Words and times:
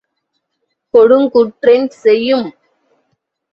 கொடுங் 0.93 1.27
கூற்றென் 1.33 1.87
செயும்? 2.01 2.49